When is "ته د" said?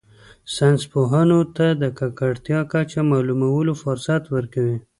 1.55-1.83